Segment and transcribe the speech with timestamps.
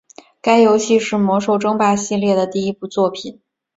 [0.41, 3.39] 该游戏是魔兽争霸系列的第一部作品。